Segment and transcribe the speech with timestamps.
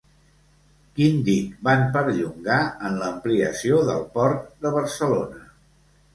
[0.99, 2.57] Quin dic van perllongar
[2.89, 5.47] en l'ampliació del Port de Barcelona?